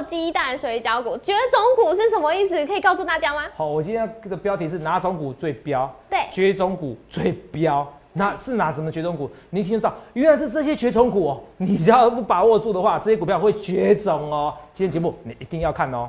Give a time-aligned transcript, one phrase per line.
[0.00, 2.66] 货鸡蛋水饺股，绝种股是什么意思？
[2.66, 3.42] 可以告诉大家吗？
[3.54, 5.94] 好，我今天的标题是哪种股最标？
[6.08, 7.86] 对，绝种股最标。
[8.14, 9.30] 那是哪什么绝种股？
[9.50, 11.40] 你听到，原来是这些绝种股哦。
[11.58, 14.54] 你只要不把握住的话，这些股票会绝种哦。
[14.72, 16.08] 今天节目你一定要看哦。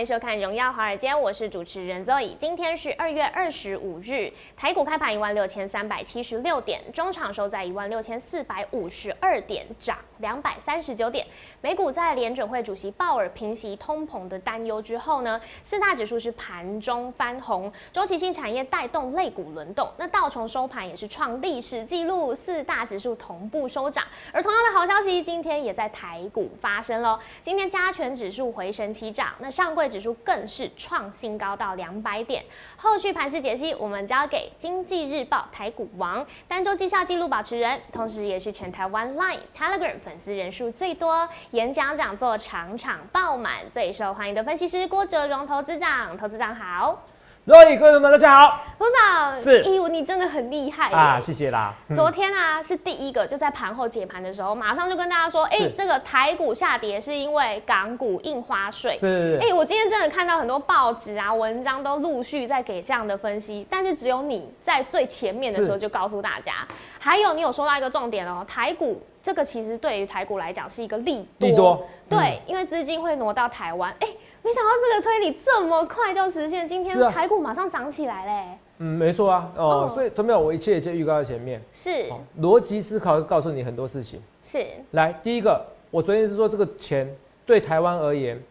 [0.00, 2.34] 迎收看《荣耀华尔街》，我是主持人 Zoe。
[2.38, 11.26] 今天是二月二十五日，台股开盘一万六千三百七十六点，中场收在一万六千四百五十二点，涨两百三十九点。
[11.60, 19.86] 美股在联准会主席鲍尔平息通膨的担忧之后呢，四大指数是盘中翻红，周期性产业带动类股轮动。
[19.98, 24.02] 那道琼收盘也是创历史纪录，四大指数同步收涨。
[24.32, 27.20] 而同样的好消息，今天也在台股发生喽。
[27.42, 32.44] 今天加权指数回升起涨，那上柜指数更是创新高到两百点。
[32.76, 46.16] 后续盘势解析，我们交给经济日报台股王、单周绩效记录保持人，同时也是全台湾 Line、Telegram 粉丝人数最多、演讲讲座场场爆满、最受欢迎的分析师郭哲荣投资长。
[46.16, 47.09] 投资长好。
[47.50, 51.74] 各位观众们，大家好，董事长是，咦，你真的很厉害啊，谢谢啦。
[51.96, 58.96] 昨天啊，是第一个就在盘后解盘的时候，马上就跟大家说，哎，这个台股下跌是因为港股印花税。
[58.98, 66.52] 是，哎，我今天真的看到很多报纸啊、文章都陆续在给这样的分析，但是只有你在最前面的时候就告诉大家。
[67.00, 74.08] 还有，你有说到一个重点哦，台股这个其实对于台股来讲是一个利利多，对，因为资金会挪到台湾，哎。
[74.42, 78.58] 没想到这个推理这么快就实现，今天台股马上涨起来嘞。
[78.78, 81.60] 嗯，没错啊，哦，所以同没有，我一切一切预告在前面。
[81.70, 82.10] 是
[82.40, 84.18] 逻辑思考告诉你很多事情。
[84.42, 87.06] 是，来第一个，我昨天是说这个钱
[87.44, 88.42] 对台湾而言，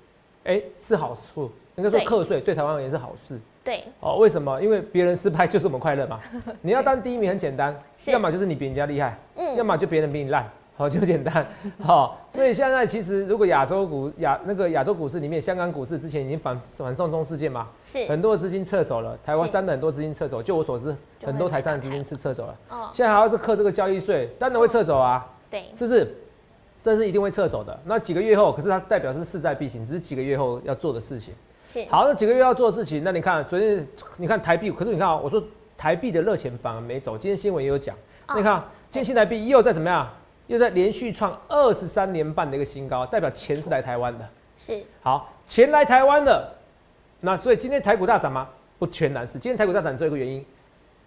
[0.44, 3.42] 哎，是好处，应该说课税对台湾而言是好事。
[3.64, 4.62] 对，哦，为什么？
[4.62, 6.20] 因为别人失败就是我们快乐嘛。
[6.62, 7.75] 你要当第一名很简单，
[8.06, 10.47] 要么就是你比人家厉害，嗯，要么就别人比你烂。
[10.79, 11.45] 好就简单，
[11.84, 26.16] 好，所以现在其实如果亚洲股亚那个亚洲股市里面，香港股市之前已经反反送中事件嘛，是很多资金撤走了，台湾三的很多资金撤走，就我所知，很多台上的资金是撤走了，哦，现在还要是克这个交易税，当然会撤走啊，对，是不是？
[26.81, 27.78] 这是一定会撤走的。
[27.84, 31.34] 那几个月后，可是它代表是势在必行，只是几个月后要做的事情。
[31.68, 33.85] 是好，那几个月要做的事情，那你看昨天
[34.16, 35.44] 你看台币，可是你看啊，我说
[35.75, 37.94] 台币的热钱反而没走，今天新闻也有讲，
[38.34, 40.07] 你看今天新台币又在怎么样？
[40.50, 44.28] 又在连续创二十三年半的一个新高，代表钱是来台湾的，
[44.58, 46.52] 是好钱来台湾的，
[47.20, 48.50] 那所以今天台股大涨吗？
[48.80, 50.44] 不全然是，今天台股大涨只有一个原因，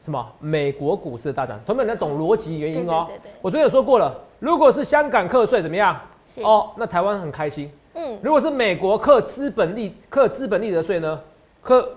[0.00, 0.32] 什么？
[0.38, 3.04] 美国股市的大涨，同学们懂逻辑原因哦。
[3.08, 3.32] 对对对。
[3.42, 6.00] 我昨天有说过了，如果是香港课税怎么样？
[6.24, 7.68] 是哦，那台湾很开心。
[7.94, 8.16] 嗯。
[8.22, 11.20] 如果是美国课资本利课资本利得税呢？
[11.60, 11.92] 课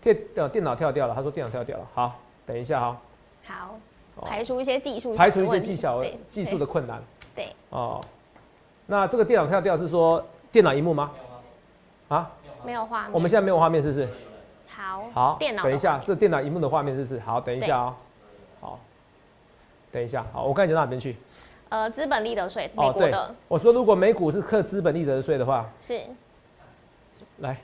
[0.00, 1.84] 电脑电脑跳掉了，他说电脑跳掉了。
[1.94, 2.16] 好，
[2.46, 2.96] 等一下哈。
[3.44, 3.80] 好。
[4.26, 7.02] 排除一些技术，排除一些技巧技术的困难。
[7.34, 8.00] 对哦，
[8.86, 11.10] 那这个电脑跳掉是说电脑荧幕吗？
[12.08, 12.30] 啊，
[12.64, 13.12] 没有画面。
[13.12, 14.08] 我们现在没有画面，是不是？
[14.68, 15.62] 好，好，电脑。
[15.62, 17.20] 等一下，是电脑荧幕的画面，是不是？
[17.20, 17.94] 好，等一下哦。
[18.60, 18.80] 好，
[19.92, 21.16] 等一下，好，我刚才讲到哪边去？
[21.68, 23.34] 呃，资本利得税，美国的。
[23.46, 26.00] 我说，如果美股是课资本利得税的话，是。
[27.38, 27.56] 来，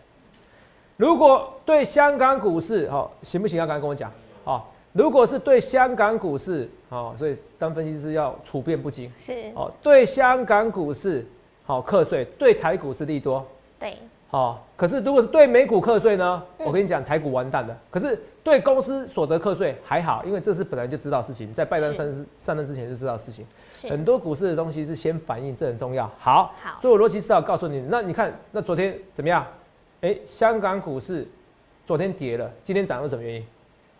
[0.96, 3.58] 如果对香港股市，好，行不行？
[3.58, 4.12] 要刚才跟我讲，
[4.44, 4.70] 好。
[4.94, 9.10] 如果是对香港股市，好，所以当分析师要处变不惊。
[9.18, 11.26] 是，哦，对香港股市
[11.64, 13.44] 好课税，对台股是利多。
[13.76, 16.40] 对，好，可是如果是对美股课税呢？
[16.58, 17.76] 我跟你讲，台股完蛋了。
[17.90, 23.44] 可是对公司所得课税还好，因为这是本来就知道事情，在拜登上任上任之前就知道事情。
[23.90, 26.08] 很多股市的东西是先反应，这很重要。
[26.20, 29.44] 好，好，所以我逻辑思考告诉你，那你看，那昨天怎么样？
[30.02, 31.26] 哎，香港股市
[31.84, 33.44] 昨天跌了，今天涨了，什么原因？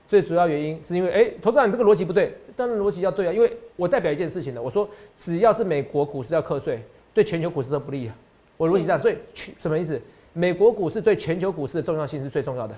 [0.07, 4.89] 最主要原因是因为，哎，投资人这个逻辑不对，当然逻辑要对啊，因为我代表一件事情的，我说
[5.19, 6.83] 只要是美国股市要课税，
[7.13, 8.15] 对全球股市都不利啊。
[8.57, 9.17] 我逻辑这样，所以
[9.59, 10.01] 什么意思？
[10.33, 12.75] 美国股市对全球股市的重要性是最重要的。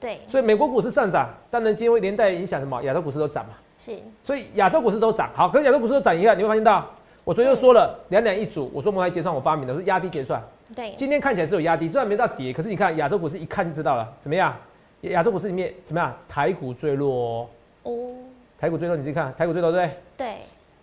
[0.00, 0.18] 对。
[0.26, 2.82] 所以美国股市上涨，当然今天会连带影响什么？
[2.82, 3.54] 亚洲股市都涨嘛。
[3.78, 3.98] 是。
[4.22, 6.88] 所以亚洲股市都涨，好，可是亚洲股市都涨一下，你会发现到，
[7.24, 10.42] 我昨天又说了两两一组，我说摩来结算我发明的是压低结算。
[10.74, 10.94] 对。
[10.96, 14.56] 今天看起来是有压低，虽然没到跌，可是你看亚洲股市一看就知道了，怎么样？
[15.02, 16.14] 亚洲股市里面怎么样？
[16.28, 17.48] 台股最弱
[17.84, 18.10] 哦，
[18.58, 19.96] 台股最弱，你自己看，台股最弱对不对？
[20.16, 20.36] 对。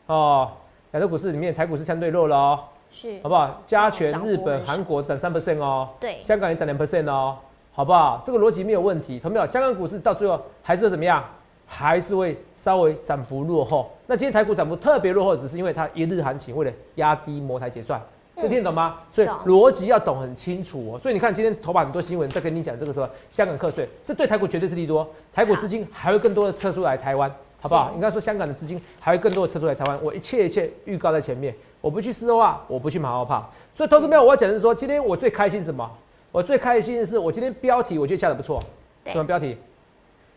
[0.08, 0.52] 哦，
[0.92, 2.60] 亚洲股市里面台股是相对弱了哦，
[2.92, 3.62] 是，好不好？
[3.68, 7.38] 加权、日本、韩国涨三 percent 哦，对，香港也涨两 percent 哦，
[7.74, 8.22] 好不好？
[8.26, 9.46] 这个逻辑没有问题，同没有？
[9.46, 11.24] 香港股市到最后还是怎么样？
[11.70, 13.92] 还是会稍微涨幅落后。
[14.08, 18.02] 那今天台股涨幅特别落后，只是因为它一日行情为了压低摩台结算，
[18.40, 19.00] 这听得懂吗？
[19.12, 21.00] 所以逻辑要懂很清楚哦。
[21.00, 27.30] 所以你看今天头版很多新闻在跟你讲这个什么香港课税，这对台股绝对是利多，台股资金还会更多的撤出来台湾，
[27.60, 27.92] 好不好？
[27.96, 33.52] 应该说香港的资金还会更多的撤出来台湾，我一切一切预告在前面，我不去四周啊，我不去马后炮。
[33.74, 35.90] 所以投资朋友，我要讲的是说，今天我最开心什么？
[36.32, 38.62] 我最开心的是我今天标题我觉得下的不错，
[39.08, 39.58] 什么标题？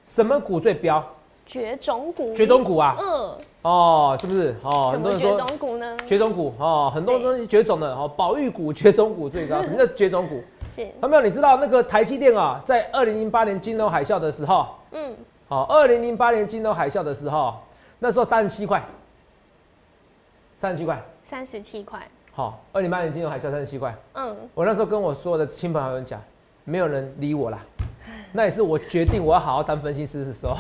[0.09, 1.05] 什么股最标？
[1.51, 2.97] 绝种股，绝种股啊！
[2.97, 4.55] 嗯，哦，是不是？
[4.63, 5.97] 哦，什么绝很多人说种股呢？
[6.07, 9.61] 绝种股哦，很多对东西绝种的哦，保育股、绝种股最高。
[9.61, 10.41] 什么叫绝种股？
[10.73, 11.23] 是，有没有？
[11.23, 15.13] 你知道那个台积电啊，在二零零八年金融海啸的时候，嗯，
[15.49, 17.55] 哦，二零零八年金融海啸的时候，
[17.99, 18.81] 那时候三十七块，
[20.57, 21.03] 三十七块。
[21.25, 22.01] 三十七块，
[22.33, 23.93] 好，二零零八年金融海啸三十七块。
[24.15, 26.23] 嗯，我那时候跟我所有的亲朋好友讲，
[26.63, 27.59] 没有人理我啦。
[28.33, 30.57] 那也是我决定我要好好当分析师的时候。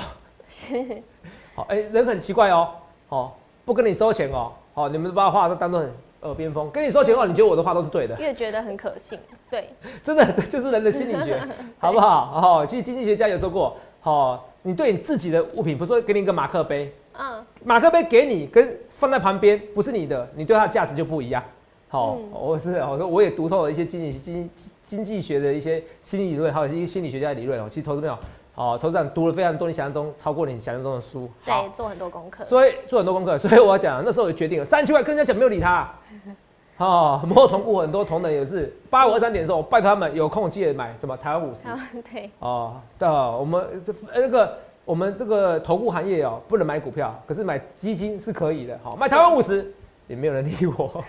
[1.54, 2.68] 好，哎、人很奇怪哦，
[3.08, 3.32] 哦，
[3.64, 5.92] 不跟你收钱哦，哦，你们把话都当做很
[6.22, 9.18] 耳边风，跟你收钱哦，你觉得我的话都是对的，越觉得很可信，
[9.50, 9.70] 对，
[10.04, 11.40] 真的，这就是人的心理学，
[11.78, 12.60] 好不好？
[12.62, 21.42] 哦，其实经济学家有说过，哦，你对你自己的物品，比如说给你一个马克杯，嗯，马克杯给你跟放在旁边不是你的，你对它的价值就不一样。
[21.88, 24.50] 好、嗯我是我说我也读透了一些经济经
[24.84, 27.66] 经济学的一些心理理论，还有一些心理学家的理论哦。
[27.68, 28.16] 其实投资没有，
[28.54, 31.28] 哦，投资长读了非常多你想象中超过你想象中的书。
[31.44, 35.88] 好对，做很多功课，所以做很多功课， 所以我要讲，那时候我就决定了，三千块跟人家讲没有理他。
[36.78, 41.78] 哦，摩尔同股很多同仁也是八五二三点的时候，我拜托他们有空记得买什么台湾五十啊，
[42.10, 48.78] 对，哦，对哦，我们这呃那个我们这个投顾行业哦，不能买股票，可是买基金是可以的。
[48.82, 49.70] 好、买台湾五十
[50.08, 51.04] 也没有人理我。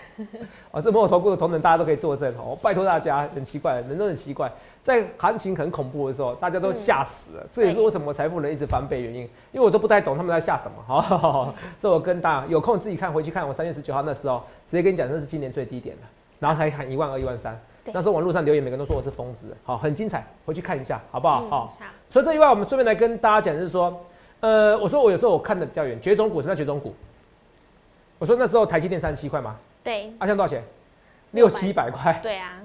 [0.72, 2.56] 哦，这摩尔投顾的同仁大家都可以作证哦。
[2.62, 7.46] 拜托大家，很奇怪，人都很奇怪，在行情很恐怖的时候，大家都吓死了。
[7.52, 9.20] 这也是为什么财富人一直翻倍原因，
[9.52, 10.76] 因为我都不太懂他们在吓什么。
[10.86, 16.02] 好、这我跟大家有空自己看回去看，我三月十九号那时候直接跟你讲，那是今年最低点了，
[16.40, 17.56] 然后还喊一万二、一万三。
[17.84, 21.42] 对那时候网络上留言，每个人都说我是疯子，好，很精彩，回去看一下，好不好？
[21.42, 21.76] 嗯好、
[22.10, 24.04] 除了这以外，我们顺便来跟大家讲，就是说，
[24.40, 26.92] 呃，我说我有时候我看的比较远，绝种股什么叫绝种股？
[28.18, 30.62] 我说那时候台积电三十七块嘛，对，啊，现在多少钱？
[31.32, 32.60] 六七百块，对啊，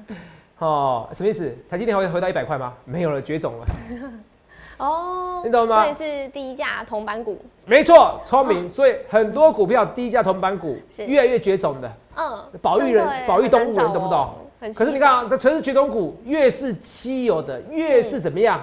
[0.59, 1.55] 哦，什么意思？
[1.69, 2.73] 台积电会回到一百块吗？
[2.85, 3.65] 没有了，绝种了。
[4.77, 8.69] 哦，你懂吗所以是低价铜板股，没错，聪明。
[8.69, 14.29] 所以很多股票低价铜板股是越来越绝种的，嗯，保育人保育动物人懂不懂
[14.75, 18.61] 可是你看啊，它全是绝种股，越是稀有的，越是怎么样？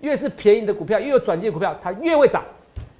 [0.00, 2.42] 越是便宜的股票，越有转机的股票，它越会涨。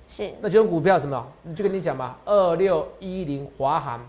[0.08, 1.26] 是，那这种股票什么？
[1.54, 4.00] 就跟你讲嘛，二六一零华航，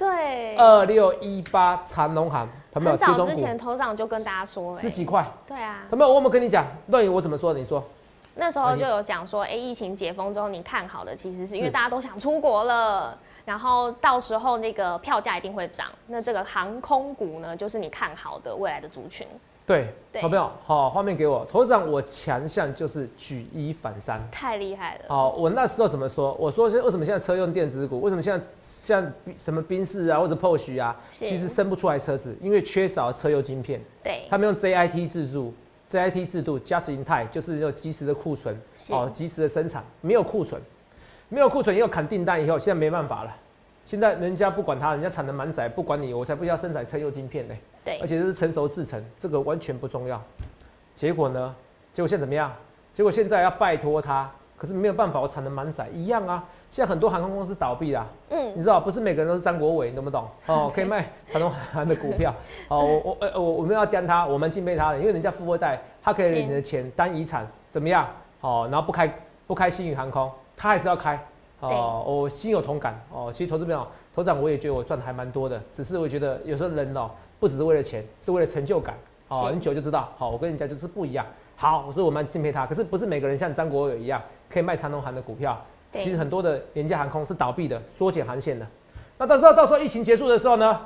[0.00, 2.96] 对，二六一八长隆航，有没有？
[2.96, 6.08] 很早之前头上就跟大家说了，十几块，对啊，有没有？
[6.08, 6.64] 我有没有跟你讲？
[6.90, 7.52] 段宇我怎么说？
[7.52, 7.84] 你说
[8.34, 15.88] 那时候就有讲说，哎、疫情解封之后，你看好的其实是因为大家都想出国了，然后到时候那个票价一定会涨。
[16.06, 19.26] 那这个航空股呢，就是你看好的未来的族群，
[19.70, 20.50] 对，对好没有？
[20.64, 21.46] 好，画面给我。
[21.48, 24.20] 头长，我强项就是举一反三。
[24.32, 25.04] 太厉害了。
[25.06, 26.34] 好，我那时候怎么说？
[26.40, 28.00] 我说是为什么现在车用电子股？
[28.00, 33.80] 为什么现在像什么宾士啊或者 Porsche 啊，其实生不出来车子，因为缺少车用晶片。
[34.02, 35.54] 对，他们用 JIT 制度
[35.88, 40.60] ，JIT 制度 just in time 就是要及时的库存，是哦，及时的生产，没有库存，
[41.28, 43.36] 没有库存又砍订单以后，现在没办法了。
[43.84, 47.54] 现在人家不管他，人家产能满载，不管你，我才不要生产车用晶片呢。
[47.84, 50.22] 对而，且这是成熟制成，这个完全不重要。
[50.94, 51.54] 结果呢？
[51.92, 52.52] 结果现在怎么样？
[52.92, 56.44] 结果现在要拜托他，可是没有办法，我产能满载一样啊。
[56.70, 60.28] 现在很多航空公司倒闭啦，嗯，你知道不是每个人都是张国伟，你懂不懂？
[60.46, 62.32] 哦，可以卖长隆航的股票。
[62.68, 68.06] 哦，我我呃我我们要刁他，我们敬佩他的，因为人家富二代，他可以领你的钱当遗产，怎么样？
[68.40, 69.12] 哦，然后不开
[69.48, 71.18] 不开新宇航空，他还是要开。
[71.60, 73.00] 哦，我心有同感。
[73.12, 78.96] 哦，其实投资朋友，头长我也觉得我赚的还蛮多的，只是我觉得有时候人哦，不只是为了钱，是为了成就感。
[79.28, 80.08] 哦，是很久就知道。
[80.16, 81.24] 好，我跟人家就是不一样。
[81.56, 82.66] 好，所以我蛮敬佩他。
[82.66, 85.60] 可是不是每个人像张国友一样可以卖长龙航的股票。
[85.92, 88.66] 其实很多的廉价航空是倒闭的，缩减航线的。
[89.18, 90.80] 那到时候到时候疫情结束的时候呢，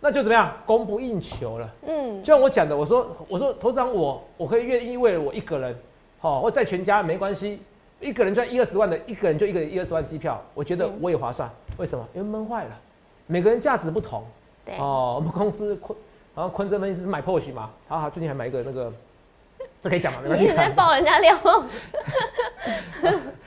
[0.00, 1.68] 那就怎么样，供不应求了。
[1.86, 5.74] 嗯，就像我讲的，我说我说头长我我可以愿意为了我一个人，
[6.18, 7.60] 好、或带全家没关系，
[8.00, 11.48] 一个人赚一二十万的，一个人就一个一二十万机票，我觉得我也划算。
[11.76, 12.06] 为什么？
[12.14, 12.70] 因为闷坏了，
[13.26, 14.24] 每个人价值不同。
[14.64, 15.96] 对，哦，我们公司昆，
[16.34, 18.92] 然后昆真分析师买 Porsche 嘛，好好，最近还买一个那个，
[19.82, 20.20] 这可以讲吗？
[20.22, 21.36] 没关系你一直，在爆人家料，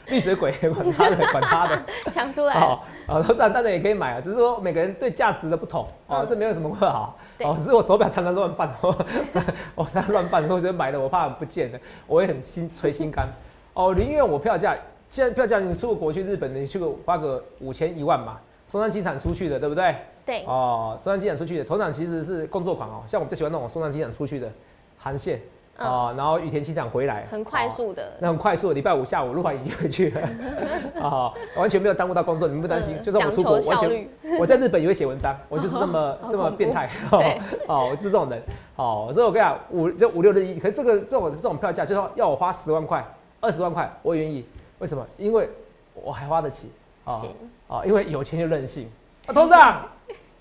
[0.08, 1.82] 绿水鬼，管他的， 管他的。
[2.12, 7.18] 抢出来，哦，哦，都是当然也可以买啊，只是说每个人对价值的不同哦，嗯这没有什么不好。
[7.38, 8.72] 对哦，只是我手表常常乱放，
[9.74, 13.28] 我常常乱放，所以我觉得买了我怕不见了，我也很心捶心肝。
[13.74, 14.76] 哦，宁愿我票价
[15.10, 19.96] 现在票价你出个国去日本，你去个花个五千一万嘛，松山机场出去的，对不对？
[20.26, 24.50] 对，哦，松山机场出去的，头场其实是工作狂哦，像我们最喜欢那种松山机场出去的
[24.98, 25.42] 航线。
[25.80, 30.22] 哦，然后羽田机场回来，很快速的，那很快速的，礼拜五下午录完影就回去了，
[31.02, 32.96] 啊，完全没有耽误到工作，你们不担心？
[33.02, 34.08] 就算我出国，完全
[34.40, 36.88] 我在日本也会写文章，我就是这么 这么变态，
[37.68, 38.40] 哦，我是这种人，
[38.76, 43.04] 哦，所以我跟你讲，五就五六日一，可是这个这种这种票价，就是说要我花十万块、
[43.44, 44.46] 二十万块，我愿意，
[44.80, 45.06] 为什么？
[45.18, 45.50] 因为
[45.94, 46.72] 我还花得起，
[47.04, 47.22] 啊
[47.68, 48.90] 啊，因为有钱就任性，
[49.28, 49.84] 啊，董事长。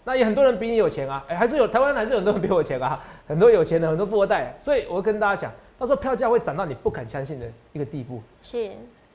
[0.05, 8.23] 那也很多人比你有钱啊，哎，还是有台湾还是有很多人比我有钱啊，很多有钱的，很多富二代，所以我会跟大家讲，到时候票价会涨到你不敢相信的一个地步。
[8.41, 8.71] 是，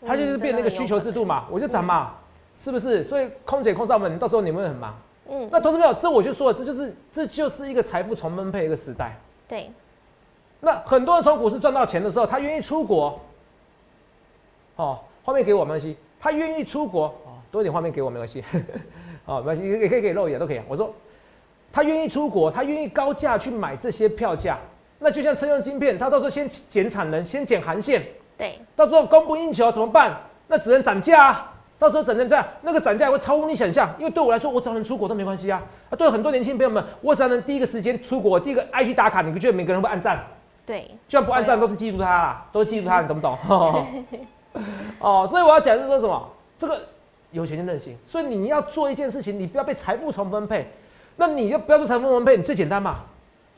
[0.05, 2.15] 它就是变那个需求制度嘛，我就涨嘛，
[2.57, 3.01] 是不是？
[3.03, 4.93] 所以空姐、空少们，到时候你们会很忙。
[5.29, 5.47] 嗯。
[5.49, 9.17] 那投资朋友，这我就说了，这就是这就是一个财富重分配一个时代。
[9.47, 9.71] 对。
[10.59, 13.19] 那很多人从股市赚到钱的时候，他愿意出国。
[14.77, 18.43] 哦，画面给我没关系，他愿意出国哦，多一点画面给我没关系。
[19.25, 20.61] 哦，没关系，也可以给露眼都可以。
[20.67, 20.93] 我说，
[21.71, 24.57] 他愿意出国，他愿意高价去买这些票价，
[24.99, 28.03] 那就像车用晶片，他到时候先减产能，先减韩线，
[28.37, 30.15] 对，到时候供不应求怎么办？
[30.47, 31.53] 那只能涨价啊。
[31.79, 33.87] 到时候整成这样，那个涨价会超乎你想象。
[33.99, 35.61] 因为对我来说，我只要能出国都没关系啊。
[35.91, 40.25] 啊，对很多年轻朋友们，我只要能第一个时间出国，第一个爱去打卡，你不觉得每个人会按赞？
[40.65, 43.37] 对，就算不按赞，都是记住他啦，都是记住他，你懂不懂？
[44.99, 46.29] 哦，所以我要讲是说什么？
[46.57, 46.79] 这个。
[47.31, 50.65] 有钱就任性，所以你要做一件事情，你不要被财富重分配，
[51.17, 53.01] 那你就不要做财富重分配，你最简单嘛，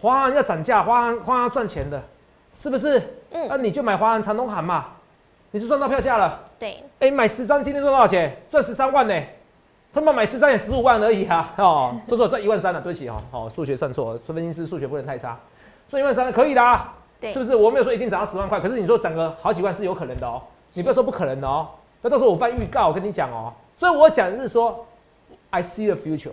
[0.02, 2.02] 华航要涨价，华航华航赚钱的，
[2.52, 3.00] 是不是？
[3.30, 4.88] 嗯，那你就买华航长东航嘛，
[5.52, 6.40] 你是赚到票价了。
[6.58, 8.36] 对，哎，买十张今天赚多少钱？
[8.50, 9.14] 赚十三万呢，
[9.94, 15.38] 他们买十张也十五万而已啊，哦，说错赚一万三了，对不起哦，好，数学算错，说，分析师数学不能太差，
[15.88, 16.92] 赚一万三可以的啊，
[17.32, 17.56] 是不是？
[17.56, 20.42] 我没有说一定涨到十万块，可是你说涨个好几万是有可能的哦，
[20.74, 21.68] 你不要说不可能的哦。
[22.02, 23.54] 那到时候我翻预告，我跟你讲哦。
[23.76, 24.86] 所以我讲的是说
[25.50, 26.32] ，I see the future。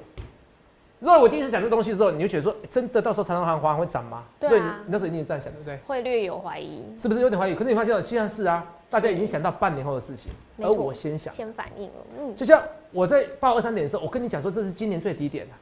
[0.99, 4.25] 如果我第一次讲这东西的时候，你就觉得说，真的到时候长隆航、华航会涨吗？
[4.40, 4.81] 对啊。
[4.87, 5.76] 那时候一定这样想，对不对？
[5.87, 6.83] 会略有怀疑。
[6.99, 7.55] 是不是有点怀疑？
[7.55, 11.95] 可是你发现现在是啊，大家已经想到半年后的事情，而我先想，先反应了。
[12.19, 12.35] 嗯。
[12.35, 12.62] 就像
[12.93, 15.52] 我在报二三点的时候，我跟你讲说，这是今年最低点的。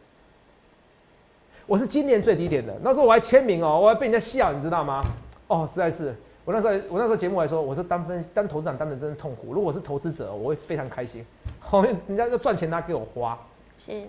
[1.66, 5.02] 我是今年最低点的，那时候我还签名哦，我还被人家笑，你知道吗？
[5.48, 6.14] 哦，实在是。
[6.44, 9.54] 我那时候，我那时候节目还说，我是当分当投资长当的真的痛苦。
[9.54, 11.24] 如果是投资者，我会非常开心。
[11.58, 13.38] 后面人家要赚钱，他给我花。
[13.78, 14.06] 是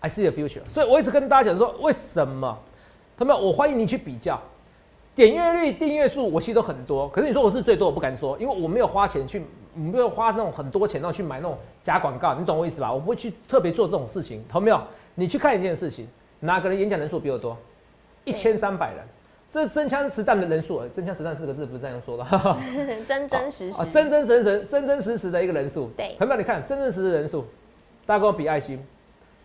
[0.00, 0.68] ，I see the future。
[0.68, 2.58] 所以我一直跟大家讲说，为什么？
[3.16, 4.38] 他们我欢迎你去比较，
[5.14, 7.08] 点阅率、订阅数，我其实都很多。
[7.10, 12.34] 可是你说我是最多，我不敢说，因为我没有花钱去，没有花那种很多钱，然后去买那种假广告。
[12.34, 12.92] 你懂我意思吧？
[12.92, 14.44] 我不会去特别做这种事情。
[14.48, 14.80] 同没有？
[15.14, 16.08] 你去看一件事情，
[16.40, 17.56] 哪个人演讲人数比我多？
[18.24, 19.04] 一千三百人。
[19.56, 22.24] 这真枪实弹的人数，真枪实弹四个字不是这样说的，
[23.08, 25.90] 真真实实，真真实实，真真实实的一个人数。
[25.96, 27.46] 对，朋友们，你看真真实实的人数，
[28.04, 28.78] 大家跟我比爱心。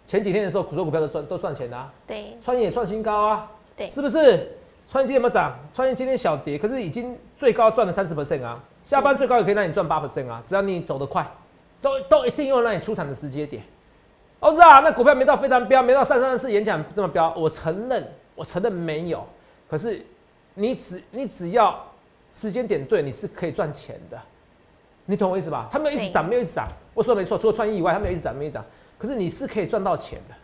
[0.05, 1.89] 前几天的时候，股说股票都赚都赚钱啊。
[2.05, 3.49] 对，创业也创新高啊。
[3.77, 4.49] 对，是不是？
[4.89, 5.57] 创业今天有没有涨？
[5.73, 8.61] 创业今天小跌，可是已经最高赚了三十 percent 啊。
[8.83, 11.25] 下班最高也可以让你赚八 percent 啊，只要你走得快，
[11.81, 13.63] 都都一定要让你出场的时间点。
[14.41, 19.25] 哦，是啊，那股票没到非常标，没到三三四演讲这么标，我承认，我承认没有。
[19.71, 20.05] 可是，
[20.53, 21.81] 你只你只要
[22.29, 24.19] 时间点对，你是可以赚钱的，
[25.05, 25.69] 你懂我意思吧？
[25.71, 26.67] 它没有一直涨，没有一直涨。
[26.93, 28.65] 我说的没错，除了创意以外，他没有一直涨，没有一直涨。
[28.97, 30.35] 可是你是可以赚到钱的，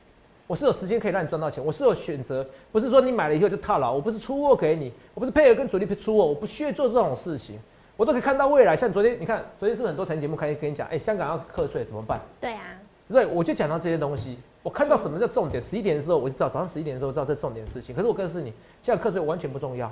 [0.48, 3.92] 我是有时间可以让你赚到钱，我是有选择，不是说你买了以后就套牢。
[3.92, 7.60] 我不是出货给你，我不是配合跟主力出货，我不需要做这种事情，
[7.98, 8.78] 我都可以看到未来。
[8.78, 12.22] 像昨天，你看昨天是不是很多财经节目开始跟你讲，哎，香港要课税怎么办？
[12.40, 12.64] 对啊，
[13.12, 14.40] 对，我就讲到这些东西。
[14.68, 15.64] 我看到什么叫重点？
[15.64, 17.96] 十一点的时候我就知道，早上十一点的时候知道这重点事情。
[17.96, 19.90] 可是我告诉你，现在课税完全不重要。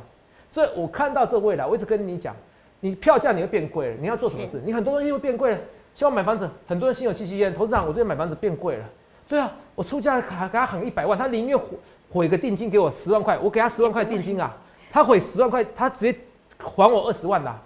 [0.52, 2.36] 所以我看到这未来，我一直跟你讲，
[2.82, 4.62] 你票价你会变贵了，你要做什么事？
[4.66, 5.58] 你很多东西会变贵了。
[5.94, 7.56] 希望买房子，很多人心有戚戚焉。
[7.56, 8.86] 投资长，我最近买房子变贵了。
[9.30, 11.58] 对啊，我出价给给他喊一百万，他宁愿
[12.12, 14.54] 毁个定金给我十万块，我给他十万块定金啊，
[14.92, 16.20] 他毁十万块，他直接
[16.60, 17.58] 还我二十万呐。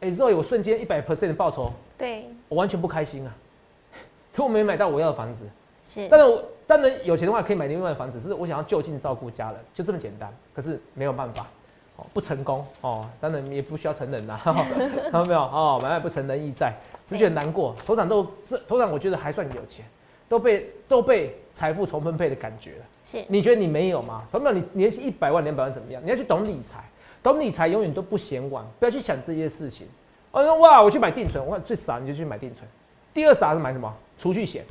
[0.00, 3.32] 哎，肉我瞬间一百 percent 的报酬，对我完全不开心啊，
[4.34, 5.46] 可我没买到我要的房子。
[5.86, 10.32] 是，但是我当然有钱的话可以买另外的房子，只是我想要就近照顾家人，就这么简单。
[10.54, 11.46] 可是没有办法，
[11.96, 14.54] 哦，不成功哦，当然也不需要承认呐，看
[15.12, 15.40] 到没有？
[15.40, 16.74] 哦，买卖不成仁义在，
[17.06, 17.74] 只觉得难过。
[17.84, 19.84] 头场都这头场，我觉得还算有钱，
[20.28, 22.84] 都被都被财富重分配的感觉了。
[23.04, 24.22] 是，你觉得你没有吗？
[24.30, 24.52] 头没有？
[24.52, 26.00] 你年薪一百万、两百万怎么样？
[26.04, 26.84] 你要去懂理财，
[27.22, 29.88] 懂理财永远都不嫌晚，不要去想这些事情。
[30.30, 32.68] 我说哇，我去买定存，我最傻你就去买定存。
[33.12, 33.92] 第二傻是买什么？
[34.16, 34.64] 储蓄险。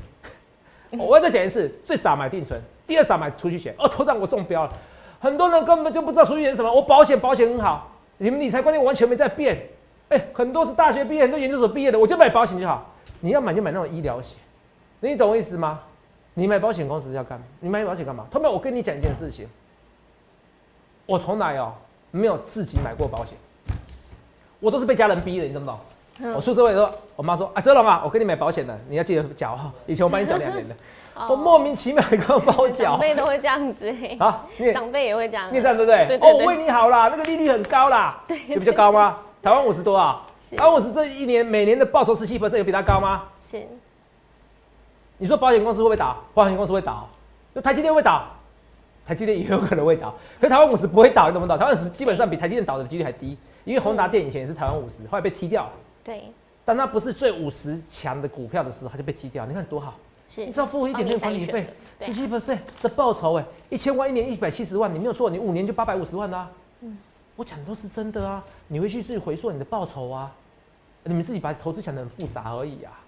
[0.91, 3.75] 我要再讲一次，最傻买定存，第二傻买储蓄险。
[3.77, 4.73] 哦，头上我中标了，
[5.19, 6.73] 很多人根本就不知道储蓄险什么。
[6.73, 9.61] 我保险保险很好，你们理财观念完全没在变。
[10.09, 12.91] 哎，很多是大学毕业，很多研究所毕业的，我就买保险就好。
[13.19, 14.37] 你要买就买那种医疗险，
[15.01, 15.79] 你懂我意思吗？
[16.33, 17.41] 你买保险公司要干？
[17.59, 18.25] 你买保险干嘛？
[18.31, 19.47] 他们我跟你讲一件事情，
[21.05, 21.73] 我从来哦
[22.11, 23.37] 没有自己买过保险，
[24.59, 25.79] 我都是被家人逼的，你懂不懂？
[26.35, 29.71] 我出社会的时候，我妈说：“啊，泽龙啊，我给你买保险的，你要记得缴哈。
[29.87, 30.75] 以前我帮你缴两年的，
[31.29, 36.17] 我莫名其妙跟我帮我缴。”长辈都会这样子啊，长辈也会这样，你这样对不对？
[36.17, 39.17] 哦，我为你好啦，那个利率很高啦，对，比较高吗？
[39.41, 40.21] 台湾五十多啊，
[40.57, 43.23] 台湾五十这一年每年的报酬十七 percent 有比它高吗？
[43.41, 43.65] 是。
[45.17, 46.17] 你说保险公司会不会倒？
[46.33, 47.07] 保险公司会倒，
[47.55, 48.23] 就台积电会倒，
[49.05, 51.57] 台积电也有可能会倒，可是台湾五十不会倒，你懂不懂？
[51.57, 55.71] 台湾五十基本上比台积电倒的几率还低，因为宏达电以前也是台湾五十，后来被踢掉了。
[56.03, 56.31] 对，
[56.65, 59.45] 但它不是最五十强的股票的时候，它就被踢掉。
[59.45, 59.95] 你看多好，
[60.29, 61.67] 是，你只要付一点点管理费，
[62.01, 66.49] 十七 percent 的报酬，哎，一千万一年一百七十万，你没有错，你五年就八百五十万啦。
[66.81, 66.97] 嗯，
[67.35, 70.31] 我讲的都是真的啊，你会去自己回溯你的报酬啊，
[71.03, 72.99] 你们自己把投资想的很复杂而已啊。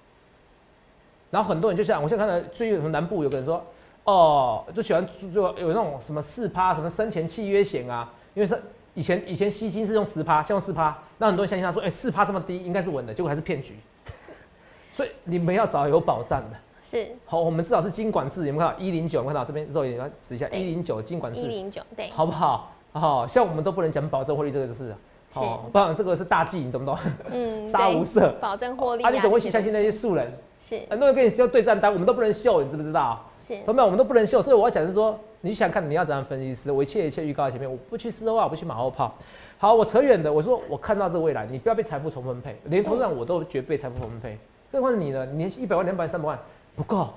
[1.29, 3.65] 然后很多人就像我现在看到最近什么南部有个人说，
[4.03, 8.61] 哦，就喜欢就有那种什么四趴什么生前契约险啊，因为是。
[8.93, 13.75] 以前以前吸金是用十趴，先用四趴，那很多人相信他说，哎，四趴这么低，应该是稳的，结果还是骗局。
[14.91, 16.57] 所以你们要找有保障的。
[16.89, 17.09] 是。
[17.25, 19.23] 好，我们至少是金管制，有没有看到一零九？
[19.23, 21.39] 看到这边肉眼要指一下一零九金管制。
[21.39, 22.09] 一零九，对。
[22.11, 22.73] 好不好？
[22.91, 24.93] 好，像我们都不能讲保证获利这个事。
[25.31, 26.99] 好，不然这个是大忌，你懂不懂？
[27.31, 27.63] 嗯。
[27.67, 28.29] 杀无赦。
[28.39, 29.03] 保证获利。
[29.03, 30.29] 啊，你怎么会相信那些素人？
[30.59, 30.85] 是。
[30.89, 33.25] 很多人跟你交对账单，我们都不能秀，你知不知道？
[33.47, 33.61] 是。
[33.63, 39.13] 同学我们都不能秀，所以我要讲是说，你想看你要怎样分析师，我一切一切预告在前面，我不去试的话，我不去马后炮。
[39.57, 40.31] 好，我扯远的。
[40.31, 44.37] 我说我看到这未来，你不要被财富重分配，连头上我都觉得被财富重分配。
[44.71, 45.25] 更何况是你呢？
[45.25, 46.39] 你一百万、两百万、三百万
[46.75, 47.09] 不够，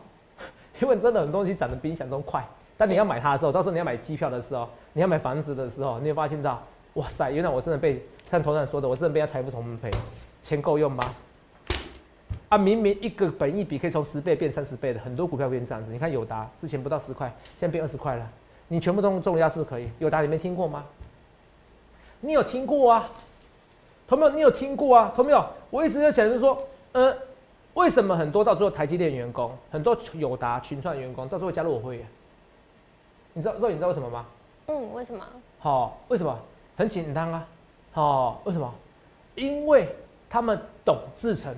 [0.80, 2.44] 因为真的很多东西涨得比你想中快。
[2.76, 6.60] 但你要买它的时候，到时候你要买机票的时候，你要买房子的时候，你会发现到，
[6.94, 9.90] 哇塞，原来我真的被看投资人说的，我真的被他财富重分配，
[10.42, 11.04] 钱够用吗？
[12.48, 15.90] 啊，明明一个本益比可以从十倍变三十倍的，很多股票变这样子。
[15.90, 17.26] 你看友达之前不到十块，
[17.58, 18.30] 现在变二十块了，
[18.68, 19.88] 你全部都重压是不是可以？
[19.98, 20.84] 友达你没听过吗？
[22.20, 23.10] 你有听过啊，
[24.06, 24.32] 同没有？
[24.32, 25.44] 你有听过啊，同没有？
[25.70, 27.16] 我一直在讲，就是说，呃，
[27.74, 32.06] 为什么很多到最后台积电员工，很多友达群创员工到最后加入我会员？
[33.32, 33.54] 你知道？
[33.54, 34.26] 肉，你知道为什么吗？
[34.68, 35.24] 嗯，为什么？
[35.58, 36.38] 好，为什么？
[36.76, 37.46] 很简单啊，
[37.92, 38.72] 好，为什么？
[39.34, 39.88] 因为
[40.30, 41.54] 他们懂制程，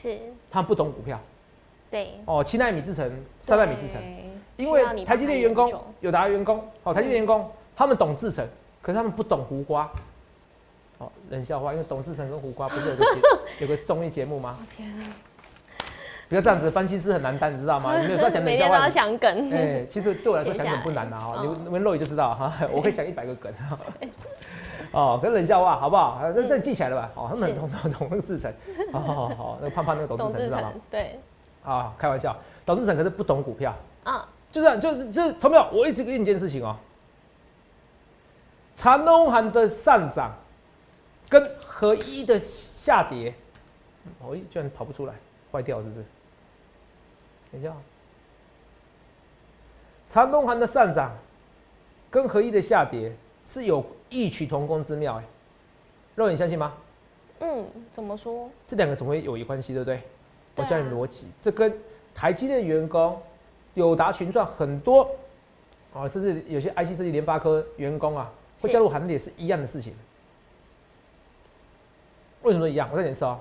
[0.00, 0.18] 是，
[0.50, 1.18] 他们不懂股票，
[1.90, 3.10] 对，哦，七纳米制程，
[3.42, 4.02] 三纳米制程，
[4.56, 8.46] 因为台积电员工、友达员工，哦，台积电员工，他们懂制程。
[8.82, 9.90] 可是他们不懂胡瓜，
[10.98, 13.20] 哦，冷笑话，因为董志成跟胡瓜不是有个节
[13.58, 14.56] 有个综艺节目吗？
[14.76, 15.10] 天啊！
[16.28, 17.98] 不要这样子，分析师很难担，你知道吗？
[18.00, 19.50] 你有时候讲冷笑话，要想梗。
[19.50, 23.52] 哎，其实对我来说想梗不难啊，哈，你们肉眼就知道哈，我可以想一百个梗。
[24.92, 26.20] 哦，跟冷笑话好不好？
[26.34, 27.10] 那那记起来了吧？
[27.14, 28.52] 哦，他们很懂 懂懂那个志成，
[28.92, 30.72] 好好好，那个胖胖那个 董志成知道吗？
[30.90, 31.18] 对。
[31.64, 35.68] 啊，开玩笑，董志成可是不懂股票啊，就这样，就是这，同没有？
[35.72, 36.76] 我一直跟你一件事情哦。
[38.76, 40.32] 长隆行的上涨
[41.28, 43.34] 跟合一的下跌，
[44.20, 45.14] 哦，居然跑不出来，
[45.50, 46.04] 坏掉是不是？
[47.50, 47.72] 等一下，
[50.06, 51.10] 长隆行的上涨
[52.10, 53.12] 跟合一的下跌
[53.46, 55.24] 是有异曲同工之妙哎，
[56.16, 56.74] 肉眼相信吗？
[57.40, 58.50] 嗯，怎么说？
[58.66, 60.02] 这两个总会有一关系，对不对？
[60.56, 61.72] 我教你逻辑，这跟
[62.14, 63.18] 台积电员工、
[63.74, 65.08] 友达群创很多
[65.94, 68.30] 啊，甚至有些 IC 设计、联发科员工啊。
[68.58, 69.94] 会加入行列是一样的事情，
[72.40, 72.88] 为什么一样？
[72.90, 73.38] 我再解释哦。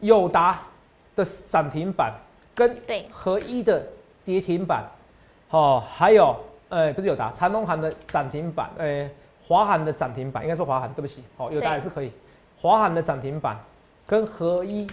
[0.00, 0.66] 友达
[1.14, 2.14] 的涨停板
[2.54, 2.74] 跟
[3.12, 3.86] 合一的
[4.24, 4.86] 跌停板，
[5.50, 6.34] 哦，还有
[6.68, 9.08] 呃，不是友达，长隆行的涨停板，呃，
[9.42, 12.10] 华航的涨停板，应该说华航，对不起，好，友达也是可以。
[12.58, 13.56] 华航的涨停板
[14.06, 14.86] 跟合一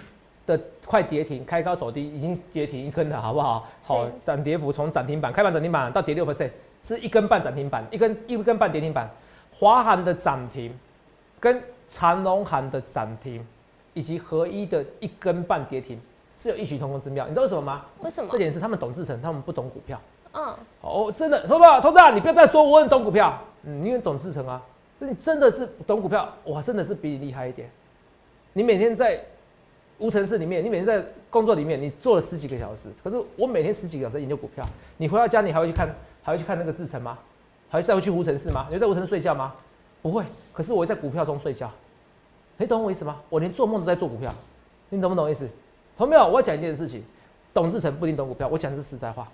[0.46, 3.68] 的快跌停，开高走低，已经跌停一根了，好不好？
[3.82, 6.50] 好，涨跌幅从涨停板开盘涨停板到跌六 percent。
[6.86, 9.10] 是一根半涨停板，一根一根半跌停板。
[9.54, 10.78] 华航的涨停，
[11.40, 13.42] 跟长隆行的涨停，
[13.94, 15.98] 以及合一的一根半跌停，
[16.36, 17.26] 是有异曲同工之妙。
[17.26, 17.86] 你知道为什么吗？
[18.02, 18.28] 为什么？
[18.34, 19.98] 这点是他们懂制成，他们不懂股票。
[20.34, 20.56] 嗯。
[20.82, 23.40] 哦，真的，投资投资啊，你不要再说我很懂股票。
[23.64, 24.62] 嗯，你很懂志成啊。
[25.00, 27.70] 那你真的是懂股票，哇真的是比你厉害一点。
[28.54, 29.20] 你每天在
[29.98, 34.66] 无尘室里面，你每天在工作里面，你做了十几个小时，可是我每天十几个小时研究股票。
[34.98, 35.94] 你回到家，你还会去看？
[36.22, 37.18] 还会去看那个志成吗？
[37.70, 38.66] 还会再回去无尘室吗？
[38.70, 39.54] 你会在无尘睡觉吗？
[40.02, 40.24] 不会。
[40.54, 41.70] 可是我会在股票中睡觉。
[42.58, 43.20] 你懂我意思吗？
[43.30, 44.34] 我连做梦都在做股票。
[44.90, 45.50] 你懂不懂意思？
[45.98, 46.26] 懂没有？
[46.26, 47.04] 我要讲一件事情。
[47.54, 48.48] 董志成不一定懂股票。
[48.48, 49.28] 我讲的是实在话。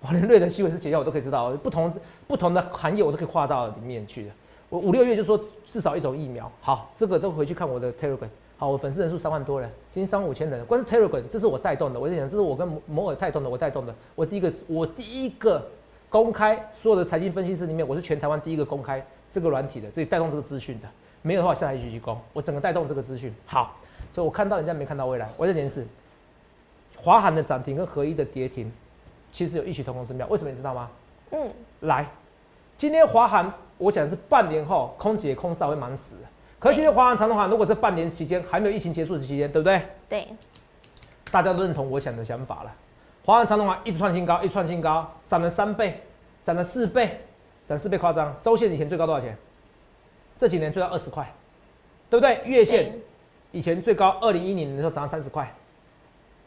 [0.00, 1.50] 我连瑞德西韦是解药我都可以知道。
[1.56, 1.92] 不同
[2.26, 4.30] 不同的行业我都可以跨到里面去的。
[4.68, 5.38] 我五六月就说
[5.70, 6.50] 至少一种疫苗。
[6.60, 8.28] 好，这个都回去看我的 Telegram。
[8.56, 15.64] 好，我粉丝人数三万多人，今天三万五千人，光是 Telegram 这是我带动的，我在想这是我跟摩尔带动的，我带动的，我第一个我第一个
[16.08, 20.88] 公开所有的财经分析师里面，我是全台湾第一个公开这个软体的，这里带动这个资讯的，
[21.22, 23.76] 没有的话下台继续攻，我整个带动这个资讯，好，
[24.12, 25.86] 所以我看到人家没看到未来，我这件事，
[26.96, 28.72] 华航的涨停跟合一的跌停，
[29.32, 30.90] 其实有异曲同工之妙，为什么你知道吗？
[31.30, 32.06] 嗯，来，
[32.76, 36.16] 今天华航我讲的是半年后空姐空少会忙死。
[36.58, 39.82] 可是今天华航、长荣航，如果这半年期间还没有疫情结束的期间，对不对？
[40.08, 40.28] 对，
[41.30, 42.74] 大家都认同我想的想法了。
[43.24, 46.02] 华航、长荣航一直创新高，一创新高，涨了三倍，
[46.44, 47.20] 涨了四倍，
[47.68, 48.34] 涨四倍夸张。
[48.40, 49.36] 周线以前最高多少钱？
[50.36, 51.30] 这几年最高二十块，
[52.08, 52.40] 对不对？
[52.44, 52.92] 月线
[53.52, 55.52] 以前最高二零一零年的时候涨到三十块。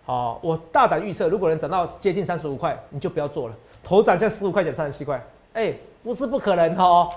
[0.03, 3.55] 好，我大胆预测，如果能涨到接近三十五块，你就不要做了。
[3.83, 7.09] 头涨像十五块减三十七块，哎，不是不可能哦。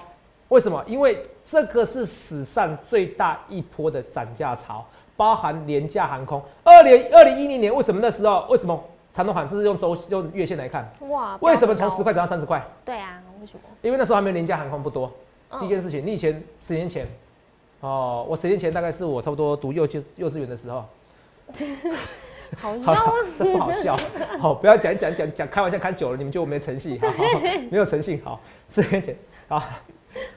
[0.48, 0.82] 为什么？
[0.86, 6.40] 因为这个是史上最大一波的涨价潮，包含廉价航空。
[6.62, 8.46] 二零二零一零年为什么那时候？
[8.48, 8.78] 为什么
[9.12, 10.86] 长东航这是用周用月线来看？
[11.08, 11.36] 哇！
[11.40, 12.62] 为什么从十块涨到三十块？
[12.84, 13.60] 对啊，为什么？
[13.80, 15.10] 因为那时候还没有廉价航空不多。
[15.58, 17.06] 第一件事情，你以前十年前，
[17.80, 20.84] 哦，我十年前大概是我差不多读幼稚幼稚园的时候。
[22.56, 23.96] 好笑，这不好笑。
[24.38, 27.08] 好，不要讲讲讲讲开玩笑，看久了你们就没诚信，好，
[27.70, 28.20] 没有诚信。
[28.24, 29.16] 好，十年前
[29.48, 29.80] 啊。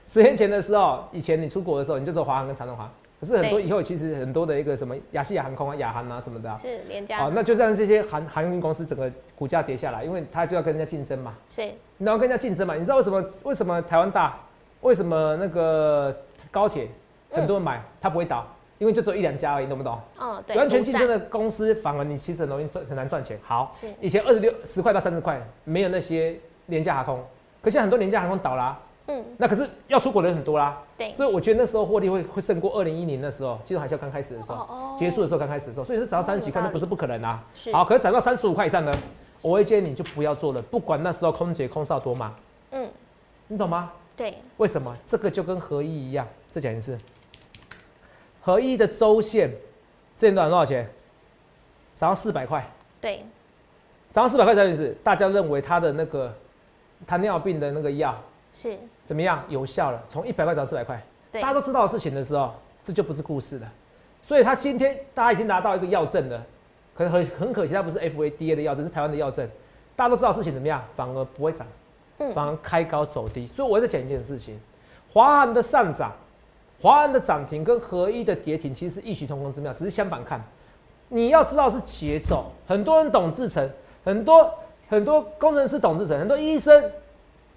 [0.05, 2.89] 十年前的时候，以前你出国的时候，你就走华航跟长荣航。
[3.19, 7.23] 可是很多以后其实很多的一个什么亚细亚航空啊、亚航啊什么的，是廉价。
[7.23, 11.35] 哦，那就让这些航航运公司整个股价跌下来，因为它就要跟人家竞争嘛。
[11.49, 11.71] 是。
[11.99, 12.75] 然后跟人家竞争嘛？
[12.75, 13.23] 你知道为什么？
[13.43, 14.37] 为什么台湾大？
[14.81, 16.15] 为什么那个
[16.51, 16.87] 高铁
[17.31, 18.47] 很多人买，它不会倒？
[18.77, 19.99] 因为就只有一两家而已，懂不懂？
[20.17, 20.55] 哦，对。
[20.55, 23.39] 完全竞争的公司，反而你其实很容易赚，很难赚钱。
[23.43, 23.73] 好。
[23.79, 23.87] 是。
[23.99, 26.35] 以前二十六十块到三十块，没有那些
[26.67, 27.19] 廉价航空，
[27.61, 28.79] 可现在很多廉价航空倒啦。
[29.09, 37.41] 嗯，那可是要出国的人很多啦，对，所以我觉得那时候获利会会胜过二零一零那时候金融海啸刚开始的时候，结束的时候刚开始的时候，所以是涨到三十几块那不是不可能啊。
[37.71, 38.91] 好，可是涨到三十五块以上呢，
[39.41, 42.35] 我会建议你就不要做了，不管那时候空姐空少多吗，
[42.71, 42.85] 嗯，
[43.47, 43.93] 你懂吗？
[44.17, 44.93] 对，为什么？
[45.05, 46.99] 这个就跟合一一样，再讲一次，
[48.47, 49.51] 合一的周线
[50.17, 50.89] 这段多少钱？
[51.97, 52.65] 涨到四百块，
[53.01, 53.17] 对，
[54.09, 56.33] 涨到四百块才意思，大家认为它的那个
[57.05, 58.17] 糖尿病的那个药。
[58.53, 60.01] 是怎么样有效了？
[60.07, 62.53] 从一百块涨到四百块，大家都知道的事情的时候，
[62.85, 63.69] 这就不是故事了。
[64.21, 66.41] 所以他今天大家已经拿到一个药证了，
[66.95, 69.45] 可能很很可惜，它不是 FDA 的药证，是台湾的药证。
[69.93, 71.67] 大家都知道事情怎么样，反而不会涨，
[72.33, 73.45] 反而开高走低。
[73.47, 74.57] 所以我在讲一件事情：
[75.11, 76.13] 华航的上涨，
[76.81, 80.41] 华安的涨停跟合一的跌停，其实是异曲同工之妙，只是相反看。
[81.09, 83.69] 你要知道是节奏，很多人懂制程，
[84.03, 84.53] 很多
[84.89, 86.83] 很多工程师懂制程，很多医生。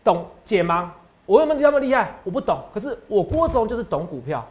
[0.02, 0.88] 懂解盲？
[1.26, 2.14] 我有没有那么厉害？
[2.24, 2.58] 我不懂。
[2.72, 4.42] 可是我郭总就是懂股票，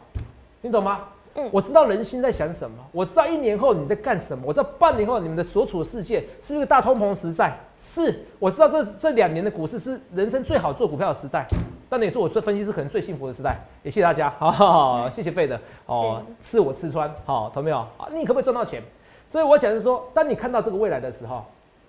[0.60, 1.08] 你懂吗？
[1.34, 7.58] 嗯，我知道人心在想什么，我知道一年后你在干什么，我知道半年后你们的所处的世界是不是大通膨时代？
[7.78, 11.46] 是，我知道这这两年的股市是人生最好做股票的时代，
[11.88, 13.58] 但也是我做分析师可能最幸福的时代。
[13.82, 17.78] 也谢谢大家， 好，谢谢费的哦，吃我吃穿，好，懂没有？
[17.96, 18.82] 啊，你可不可以赚到钱？
[19.28, 21.44] 所以我讲是说，当你看到这个未来的时候，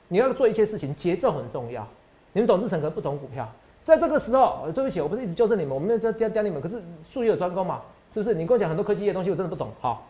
[0.08, 1.86] 你要做一些事情，节奏很重要。
[2.34, 3.49] 你们董事层可能不懂股票，
[3.84, 6.62] 在这个时候，对不起，我不是一直纠正你们，我没有教教教你们。
[6.62, 8.36] 可是术业有专攻嘛，是不是？
[8.36, 9.71] 你跟我讲很多科技的东西，我真的不懂。
[9.80, 10.06] 好，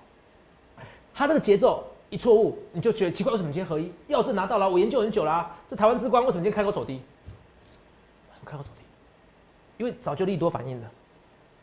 [1.13, 4.67] 他这个节奏一错误，你就觉得奇怪，为什么今天合一药证拿到了？
[4.67, 6.99] 我研究很久啦，这台湾之光为什么今天开口走低？
[8.43, 8.83] 开口走低，
[9.77, 10.87] 因为早就利多反应了。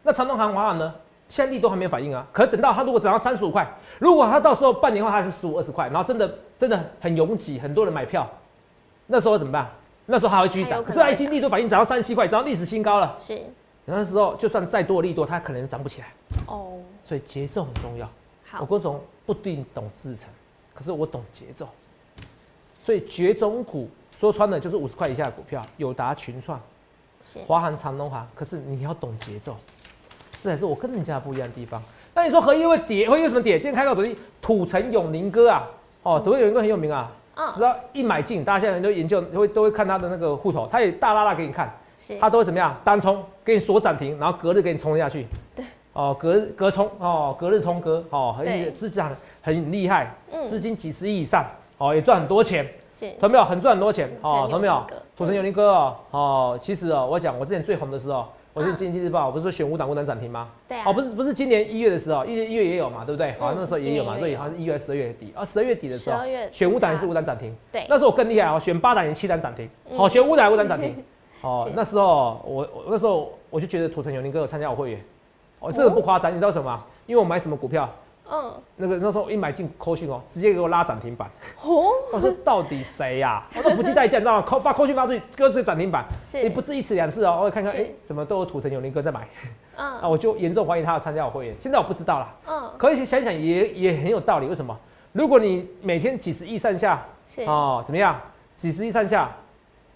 [0.02, 0.94] 那长东航、华航呢？
[1.28, 2.26] 现在利多还没有反应啊。
[2.32, 8.26] 可是等到它如果涨到三十五块，如果它到时候半年后它是十五、二十块，然后真的真的很拥挤，很多人买票，
[9.08, 9.68] 那时候怎么办？
[10.06, 13.18] 那时候还会继续涨，可是它已经利多反应涨到三十七块，涨到历史新高了。
[13.20, 13.42] 是，
[13.90, 16.08] 那时候就算再多的力度，它可能涨不起来。
[16.46, 18.06] 哦，所以节奏很重要。
[18.44, 20.28] 好，我郭总不一定懂制程，
[20.74, 21.68] 可是我懂节奏。
[22.82, 26.60] 所以绝种股说穿了就是五十块以下的股票，友达、群创、
[27.46, 28.26] 华航、长东航。
[28.34, 29.56] 可是你要懂节奏，
[30.40, 31.82] 这才是我跟人家不一样的地方。
[32.14, 33.58] 那你说合一会跌，会为什么跌？
[33.58, 35.66] 今天开高走低，土城永宁哥啊，
[36.02, 37.12] 哦，所谓永宁哥很有名啊。
[37.54, 41.72] 只要一买进，大家现在都研究，会都会看他的那个户头，他也大拉拉给你看，
[42.20, 42.76] 他都会怎么样？
[42.84, 45.26] 单冲给你锁涨停，然后隔日给你冲下去。
[45.54, 49.04] 对，哦，隔隔冲哦，隔日冲隔哦，很资金
[49.42, 50.14] 很厉害，
[50.46, 51.44] 资金几十亿以上，
[51.78, 52.66] 哦，也赚很多钱。
[52.98, 53.44] 是，懂没有？
[53.44, 54.10] 很赚很多钱。
[54.22, 54.84] 哦，懂没有？
[55.16, 58.26] 土城有林哥哦，哦，其实哦，我讲我之前最红的时候。
[58.54, 60.48] 我是经济日报，不是说选五档五档涨停吗？
[60.66, 63.32] 对哦，不是不是今年一月的时候，一月一月也有嘛，对不对？
[63.38, 66.18] 好，那时候也有嘛，对，好像是一月十二月底，啊，十二月底的时候，
[66.50, 67.54] 选五档也是五档涨停。
[67.70, 69.68] 对，那时候我更厉害啊，选八档也七档涨停。
[69.96, 70.92] 好，选五档五档涨停。
[71.40, 75.04] 哦，那时候我我那时候我就觉得土城有林哥有参加我会员，
[75.60, 76.84] 哦，这个不夸张，你知道什么？
[77.06, 77.88] 因为我买什么股票，
[78.30, 81.30] 嗯，那个那时候一买进扣讯哦，直接给我拉涨停板。
[81.62, 84.42] 哦， 我说到底谁呀、我都不计代价，你知道吗？
[84.46, 89.20] 扣发扣讯发出去，搁这涨停板，是你不止一次两次哦，我看看，是哎、怎么都有土城有林哥在买，
[89.76, 91.54] 啊，嗯我就严重怀疑他要参加我会员。
[91.58, 94.46] 现在我不知道啦，嗯，可以想想也也很有道理。
[94.46, 94.76] 为什么？
[95.12, 98.20] 如果你每天几十亿上下，是哦，怎么样？
[98.56, 99.30] 几十亿上下，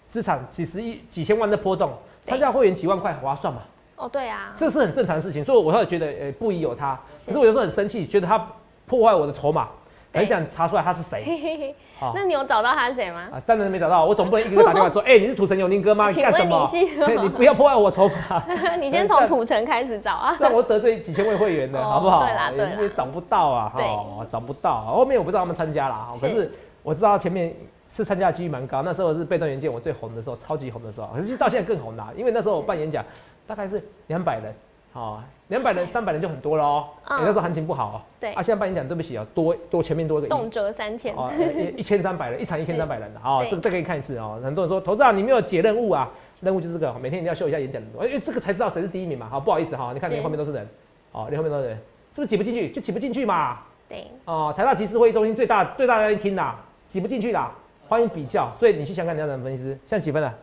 [0.07, 1.91] 资产几十亿、几千万的波动，
[2.25, 3.61] 对参加会员几万块划算嘛？
[3.95, 6.99] 哦，对啊，这是很正常的事情，所以我会觉得，呃，不疑有他。
[7.25, 8.37] 可是我有时候很生气，觉得他
[8.85, 9.67] 破坏我的筹码，
[10.13, 11.23] 很想查出来他是谁。
[11.25, 13.29] 嘿嘿嘿，好那你有找到他是谁吗？
[13.31, 16.09] 啊，当然没找到，我总不能一个个打电话说，哎、你是土城有宁哥吗？
[16.11, 16.69] 你干什么？
[16.73, 16.81] 你
[17.21, 18.43] 你不要破坏我筹码，
[18.81, 20.35] 你先从土城开始找啊。
[20.37, 22.19] 这样我得罪几千位会员的，哦好不好？
[22.25, 24.91] 对啦对啦也找不到啊，哈哦，找不到啊。
[24.91, 27.55] 后面我不知道他们参加了，哦可是是我知道前面
[27.93, 28.81] 是参加的几率蛮高。
[28.81, 33.05] 那时候是被动元件我最红的时候，超级红的时候，可是到现在更红啦，因为那时候我办演讲，
[33.45, 34.53] 大概是两百人，
[34.93, 36.87] 哦，两百人、三百人就很多了哦。
[37.05, 37.19] 嗯。
[37.19, 38.01] 欸那时候行情不好哦。
[38.19, 38.33] 对。
[38.33, 40.29] 啊，现在办演讲，对不起啊，多多前面多一个亿。
[40.29, 41.31] 动辄三千，哦，
[41.77, 43.49] 一千三百人，一场一千三百人的哦，对。
[43.49, 44.39] 这个再给你看一次哦。
[44.43, 46.09] 很多人说，投资长你没有解任务啊，
[46.41, 49.27] 任务就是这个，每天一定要秀一下演讲的，因为这个才知道谁是第一名嘛。
[49.29, 50.67] 好，不好意思哈，你看是连后面都是人，
[51.11, 51.77] 哦，连后面都是人，
[52.15, 52.71] 是不是挤不进去？
[52.71, 53.59] 就挤不进去嘛。
[53.89, 57.51] 对，哦，台大集思会议中心最大最大的一厅啦，挤不进去啦，
[57.87, 58.51] 欢迎比较。
[58.59, 60.33] 所以你去想看你要怎么分析师，现在几分了？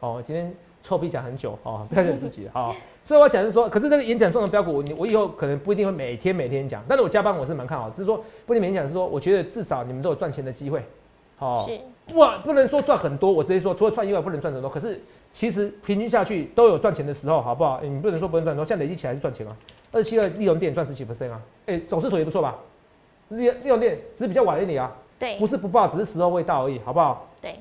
[0.00, 2.74] 哦，今天臭屁讲很久哦，不要讲自己了 哦。
[3.04, 10.82] 所以我讲是说，可是这个演讲中的标股，我我以后可能不一定会每天每天讲，但是我加班我是蛮看好，只是说不一定每天讲，是说我觉得至少你们都有赚钱的机会。
[11.38, 14.70] 哦，是，哇，不能说赚很多，我直接说，除了赚以外不能赚很多。
[14.70, 15.00] 可是
[15.32, 17.80] 其实平均下去都有赚钱的时候，好不好？
[17.82, 19.56] 你不能说不能赚很多，现在累积起来是赚钱啊。
[19.90, 22.56] 二十七个利荣店赚十几 percent 啊，哎、走势图也不错吧？
[23.30, 27.28] 利利荣店只是比较晚一点啊，对不，是不报，只是时候未到而已，好不好？
[27.40, 27.60] 对，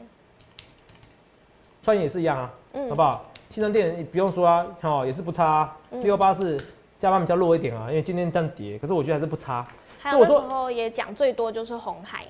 [1.83, 3.25] 创业也是一样啊，嗯好不好？
[3.49, 6.57] 新能店你不用说啊，哦也是不差、啊，嗯六八四
[6.97, 9.67] 加班比较弱一点啊，因为今天这样跌，可是我觉得还是不差
[9.99, 12.25] 还有那时候也讲最多就是红海，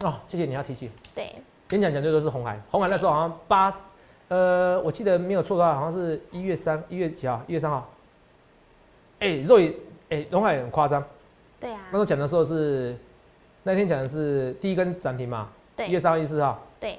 [0.00, 0.14] 哦。
[0.28, 1.32] 谢谢你要提起，对，
[1.70, 3.72] 演讲讲最多是红海，红海那时候好像八，
[4.28, 7.40] 呃，我记得没有错的话，好像是一月三，一月几号？
[7.46, 7.88] 一月三号。
[9.20, 9.74] 哎、肉眼，
[10.08, 11.04] 哎、红海很夸张，
[11.60, 12.96] 对啊那时，候讲的时候是
[13.62, 16.98] 那天讲的是第一根涨停嘛，对一月，三号、一月四号，对，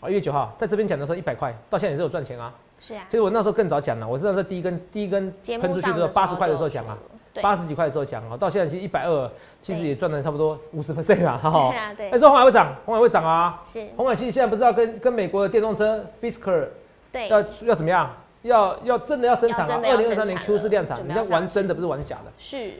[0.00, 2.52] 啊，一月九号，在这边讲的时候一百块，到现在也是有赚钱啊。
[2.78, 6.98] 是啊其，实我那时候更早讲了，我知道是第一根第一根喷出去的时候八十块的时候讲啊，，
[7.32, 9.30] 对，八十几块的时候讲啊，到现在其实一百二，
[9.60, 11.78] 其实也赚了差不多五十 percent 啊，哈 对。
[11.78, 13.62] 啊，对但，是红海会涨，红海会涨啊。
[13.66, 16.68] 是，红海其实现在不是要跟跟美国的电动车 Fisker
[17.10, 18.14] 对，要要怎么样？
[18.42, 19.80] 要要真的要生产啊！
[19.84, 22.32] 二零二三年 Q 四量产，了你要玩真的，不是玩假的。
[22.36, 22.72] 是，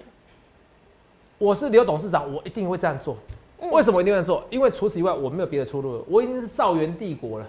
[1.43, 3.17] 我是刘董事长，我一定会这样做。
[3.61, 4.45] 嗯为什么一定会这样做？
[4.49, 6.05] 因为除此以外，我没有别的出路了。
[6.09, 7.47] 我已经是造园帝国了，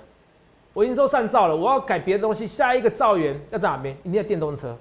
[0.74, 2.48] 我已经说上造了，我要改别的东西。
[2.48, 3.96] 下一个造园要在哪边？
[4.02, 4.76] 一定要电动车，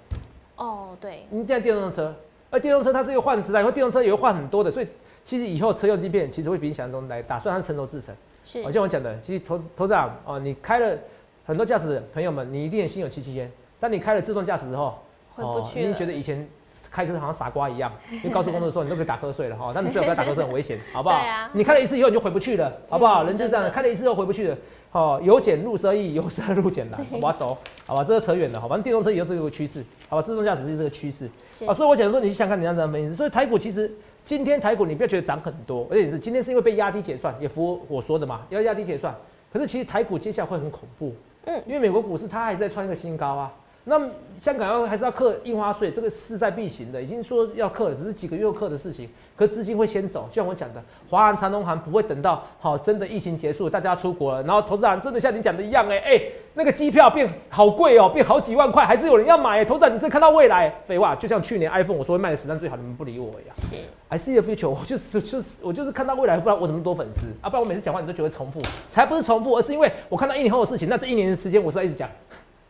[0.56, 2.14] 哦，对，一定要电动车。
[2.48, 4.86] 而电动车它是一个换时代，以后电动车也会换很多的，所以
[5.26, 7.38] 其实以后车用晶片其实会比你想象中来大。
[7.38, 8.14] 虽然它是成熟制成，
[8.46, 10.96] 是哦，，像我讲的，其实投资投资长哦，你开了
[11.44, 13.50] 很多驾驶朋友们，你一定也心有戚戚焉。
[13.80, 14.98] 当你开了自动驾驶之后，
[15.34, 16.46] 回不去了你觉得以前
[16.92, 21.16] 开车好像傻瓜一样，因为高速公路的时候你都可以打瞌睡了哈， 但你最好不要打瞌睡，很危险，好不好？
[21.16, 23.24] 啊你开了一次以后你就回不去了，好不好？
[23.24, 24.56] 嗯人就这样，开了一次又回不去了。
[24.92, 28.04] 哦，由俭入奢易，由奢入俭难，我懂，好吧？
[28.04, 28.76] 这个扯远了，好吧？
[28.76, 30.22] 电动车以后是个趋势，好吧？
[30.22, 31.24] 自动驾驶是这个趋势
[31.66, 33.14] 啊，所以我讲说，你去想看你要怎么分析。
[33.14, 33.90] 所以台股其实
[34.22, 39.14] 今天台股你不要觉得涨很多，而且是今天是因为被压低结算，也符合我说的嘛，要压低结算。
[39.50, 41.14] 可是其实台股接下来会很恐怖，
[41.46, 43.50] 嗯因为美国股市它还在创一个新高啊。
[43.84, 44.08] 那么
[44.40, 49.08] 香港要还是要课印花税，这个势在必行的，已经说要课了，只是几个月后课的事情。
[49.34, 56.22] 可资金会先走，就像我讲的，华航、长隆航不会等到好真的疫情结束，大家出国了，然后投资人真的像你讲的一样、哎哎，
[56.54, 60.72] 那个机票变好贵哦，变好几万块，还是有人要买、哎投资人你真看到未来？
[60.84, 63.56] 废话，就像去年 iPhone 我说会卖的实战最好，你们不理我一样。
[63.56, 63.76] 是
[64.08, 67.50] ，I see the future，我就是就是我就是看到未来，不然我怎么多粉丝啊？
[67.50, 72.08] 不然我每次讲话你都觉得重复，才不是重复，而是因为我看到一年后的事情，那这一年的时间我是要一直讲，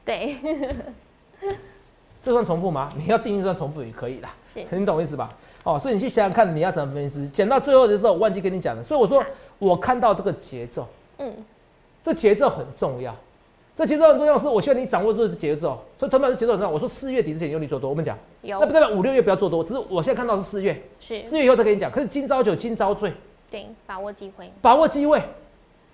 [0.04, 0.36] 对，
[2.22, 2.88] 这算重复吗？
[2.96, 5.32] 你要定义算重复也可以啦，是，你懂我意思吧？
[5.64, 7.28] 哦，所以你去想想看你要怎么分析。
[7.28, 9.26] 讲到最后的时候，我忘记跟你讲了，所以我说好
[9.58, 10.88] 我看到这个节奏，
[11.18, 11.32] 嗯，
[12.02, 13.14] 这节奏很重要。
[13.74, 15.82] 这节奏很重要，是我希望你掌握住这节奏。
[15.96, 16.72] 所以同样是节奏很重要。
[16.72, 21.90] 我说四月底之前用力做多，我们讲，有那不代表五六月不要做多，只是我现在看到是四月，是，四月以后再跟你讲。
[21.90, 23.12] 可是今朝酒今朝醉，
[23.50, 25.22] 对，把握机会，把握机会，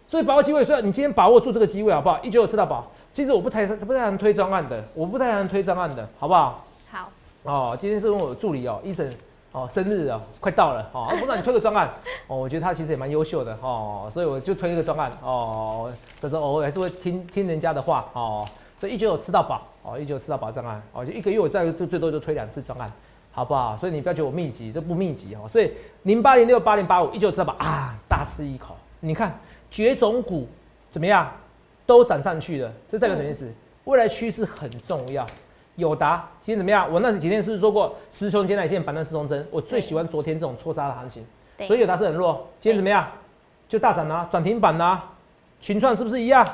[0.09, 2.19] 所以把握机会，所以你今天把握住这个机会好不好？
[2.23, 2.91] 一九九吃到饱。
[3.15, 6.65] 其实我不太不太常推专案的，我不太常推专案的，好不好？
[6.91, 7.11] 好，
[7.43, 9.13] 哦，今天是问我助理哦，医生
[9.53, 11.91] 哦，生日哦，快到了哦，我让你推个专案
[12.27, 18.47] 哦，我觉得他其实也蛮优秀的哦，所以我就推一个专案哦，这时候偶尔还是会听听人家的话哦，
[18.79, 22.91] 所以一九有吃到饱哦，一九九吃到饱专案哦，就一个月我再最最多就推两次专案。
[23.31, 23.77] 好不好？
[23.77, 25.49] 所以你不要觉得我密集，这不密集哦。
[25.49, 25.71] 所以
[26.03, 28.75] 零八零六八零八五一九吃到饱啊，大吃一口。
[28.99, 29.39] 你看
[29.71, 30.49] 绝种股
[30.91, 31.31] 怎么样，
[31.89, 33.51] 都涨上去了，这代表什么意思？
[33.85, 35.27] 未来趋势很重要。
[35.77, 36.87] 友达今天怎么样？
[36.93, 39.47] 我那几天是不是说过十穷减奶线板凳四重针？
[39.51, 41.25] 我最喜欢昨天这种错杀的行情，
[41.67, 42.47] 所以友达是很弱。
[42.61, 43.09] 今天怎么样？
[43.71, 45.03] 就大涨啊，涨停板啊，
[45.63, 46.47] 群创是不是一样？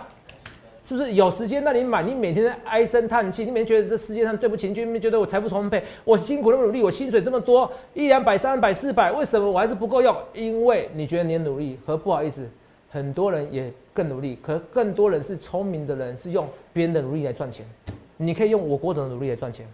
[0.86, 2.00] 是不是有时间让你买？
[2.04, 10.16] 你每天在唉声叹气，你每天觉得这世界上对不起，你就觉得我财富充沛，我辛苦那么努力，我薪水这么多，一两百、三百、四百，为什么我还是不够用？
[10.32, 12.48] 因为你觉得你的努力和不好意思，
[12.94, 17.66] 很多人也更努力，可更多人是聪明的人，是用别人的努力来赚钱。
[18.16, 19.66] 你可以用我郭总的努力来赚钱，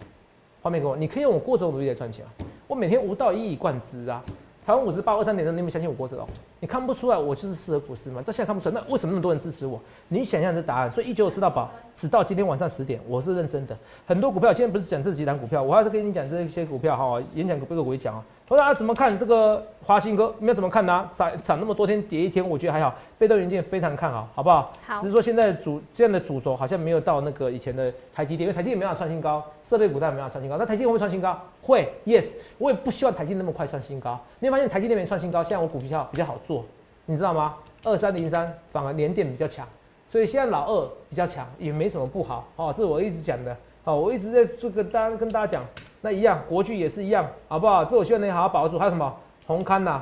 [0.59, 0.97] 画面给我。
[0.97, 2.29] 你可以用我郭总努力来赚钱啊！
[2.65, 4.23] 我每天无道一以贯之啊！
[4.65, 6.17] 台湾五十八二三点钟，你有没有相信我郭总？
[6.59, 8.23] 你看不出来我就是适合股市吗？
[8.25, 9.79] 到现在看不出来，那为什么那么多人支持我？
[10.07, 10.91] 你想想这答案。
[10.91, 13.77] 所以一九五吃到饱，直到今天晚上十点，我是认真的。
[14.07, 17.21] 很多股票今天不是讲这几档股票，我还是跟你讲这些股票哈。
[17.35, 18.53] 演讲各个股讲啊。
[18.53, 20.35] 我说啊，怎么看这个华兴哥？
[20.37, 21.09] 没有怎么看呢？
[21.13, 22.93] 涨涨那么多天，跌一天，我觉得还好。
[23.17, 24.73] 被动元件非常看好，好不好？
[24.85, 24.99] 好。
[24.99, 30.57] 只是说现在主这样的主轴好像没有到那个以前的台积电，因为台积电没法创新高，设备股但没法创新高。
[30.57, 31.39] 那台积电会不会创新高？
[31.61, 32.33] 会，yes。
[32.57, 34.19] 我也不希望台积电那么快创新高。
[34.39, 36.65] 你会发现台积电没创新高，现在我股票比较好做，
[37.05, 37.55] 你知道吗？
[37.85, 39.65] 二三零三反而连电比较强，
[40.07, 42.73] 所以现在老二比较强，也没什么不好哦。
[42.75, 45.63] 这是我一直讲的，哦，我一直在这个大家跟大家讲。
[46.01, 47.85] 那一样，国巨也是一样，好不好？
[47.85, 48.77] 这我希望你好好把握住。
[48.79, 50.01] 还有什么红勘呐？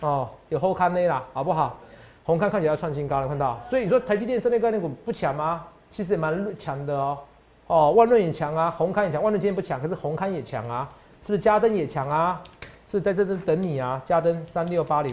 [0.00, 1.78] 哦，有后勘内啦，好不好？
[2.24, 3.60] 红勘看起来要创新高了，看到？
[3.68, 5.64] 所以你说台积电设备概念股不强吗？
[5.90, 7.18] 其实也蛮强的哦。
[7.66, 9.22] 哦，万润也强啊，红勘也强。
[9.22, 10.88] 万润今天不强，可是红勘也强啊。
[11.20, 12.40] 是不是嘉登也强啊？
[12.88, 14.00] 是在这等等你啊？
[14.04, 15.12] 嘉登三六八零，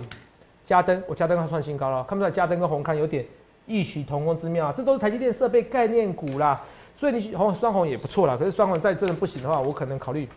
[0.64, 3.26] 嘉登我嘉登它创新高了，看不出来嘉登跟红勘有点
[3.66, 4.74] 异曲同工之妙啊？
[4.76, 6.62] 这都是台积电设备概念股啦。
[7.00, 10.28] 所以你红双红也不错啦，可是双红再真的不行的话，我可能考虑，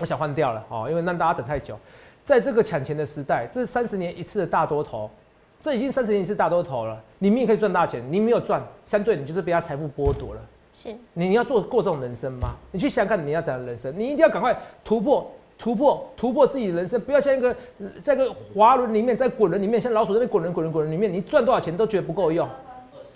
[0.00, 1.78] 我想换掉了哦，因为让大家等太久。
[2.24, 5.10] 在这个抢钱的时代，这是三十年一次的大多头，
[5.60, 6.98] 这已经三十年一次大多头了。
[7.18, 10.40] 你明明可以赚大钱，你没有赚，相对你就是被他财富剥夺了。
[10.74, 12.54] 是，你要做过这种人生吗？
[12.70, 13.92] 你去想想看，你要怎样人生？
[13.94, 17.54] 你一定要赶快突破，突破，突破自己的人生，不要像一个
[18.02, 22.48] 在个滑轮里面，在滚轮里面，像老鼠在那滚轮滚轮滚轮里面，你赚多少钱都觉得不够用。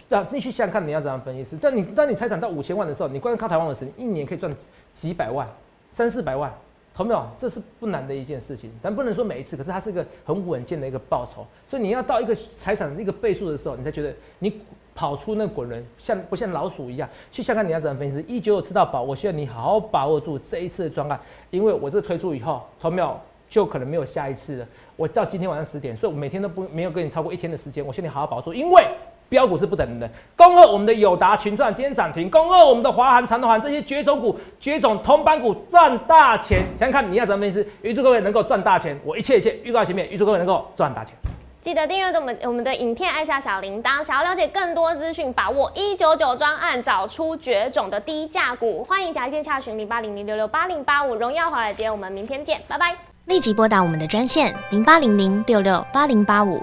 [0.09, 1.43] 那你去想想看，你要怎样分析？
[1.43, 4.55] 是，但你当你财产到五千万的时候，你光靠台湾的时，一年可以赚
[4.95, 5.49] 几百万、
[5.91, 6.53] 三四百万，
[6.95, 7.27] 懂没有？
[7.37, 11.45] 这是不难的一件事情，但不能说每一次，可是它是一个很稳健的一个报酬。
[11.67, 14.61] 所以你要到一个财产的一个倍数的时候，你才觉得你
[14.95, 17.09] 跑出那滚轮，像不像老鼠一样？
[17.33, 18.25] 去想看你要怎样分析？
[18.29, 23.19] 一九九吃到饱，我希望你好好把握住这一次的专案，因为我这推出以后，懂没有？
[23.49, 24.67] 就可能没有下一次了。
[24.97, 28.85] 我到今天晚上十点，所以我每天都不没有跟你超过一天的时间，我希望你好好把握住，因为。
[29.29, 36.61] 标股是不等的，恭贺我们的友达群创今天涨停，恭贺我们的华航、长通航这些绝种股、绝种同板股赚大钱。
[36.79, 37.69] 想想看，你要怎么分析？
[37.83, 41.15] 预祝各位能够赚大钱，我一切一切预告前面，预祝各位能够赚大钱。
[41.61, 44.05] 记得订阅我们我们的影片，按下小铃铛。
[44.05, 48.85] 想要了解更多资讯，把握一九九专案，找出绝种的低价股。
[48.85, 51.91] 欢迎加电洽询零八零零六六八零八五，荣耀华尔街。
[51.91, 52.95] 我们明天见，拜拜。
[53.25, 56.63] 立即拨打我们的专线零八零零六六八零八五。